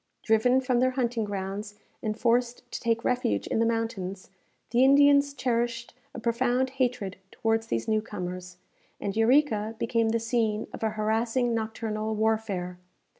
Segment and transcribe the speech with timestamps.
[0.23, 4.31] Driven from their hunting grounds, and forced to take refuge in the mountains,
[4.71, 8.57] the Indians cherished a profound hatred towards these new comers,
[8.99, 12.79] and Eureka became the scene of a harassing nocturnal warfare.